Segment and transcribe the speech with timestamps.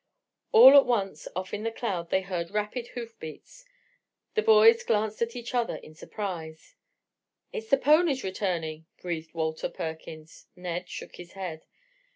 [0.51, 3.65] All at once off in the cloud they heard rapid hoofbeats.
[4.33, 6.73] The boys glanced at each other in surprise.
[7.53, 10.47] "It's the ponies returning," breathed Walter Perkins.
[10.55, 11.67] Ned shook his head.